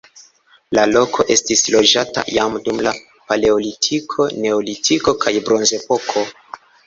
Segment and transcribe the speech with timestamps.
[0.77, 2.93] La loko estis loĝata jam dum la
[3.33, 6.25] paleolitiko, neolitiko kaj bronzepoko.